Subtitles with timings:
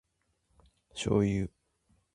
[0.95, 1.49] Show you.